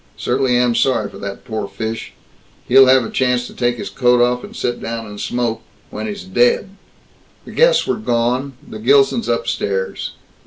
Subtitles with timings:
[0.17, 2.13] Certainly am sorry for that poor fish.
[2.67, 6.07] He'll have a chance to take his coat off and sit down and smoke when
[6.07, 6.71] he's dead!"
[7.45, 10.13] The guests were gone; the Gilsons upstairs.